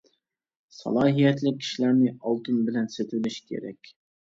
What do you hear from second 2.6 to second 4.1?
بىلەن سېتىۋېلىش كېرەك.